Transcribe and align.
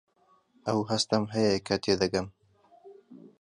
ئەو 0.67 0.79
هەستەم 0.91 1.23
هەیە 1.35 1.55
کە 1.67 1.75
تێدەگەم. 1.83 2.27